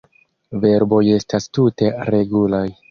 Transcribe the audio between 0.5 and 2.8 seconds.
Verboj estas tute regulaj.